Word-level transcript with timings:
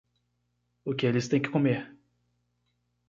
O 0.83 0.95
que 0.95 1.05
eles 1.05 1.27
têm 1.29 1.39
que 1.43 1.51
comer? 1.55 1.81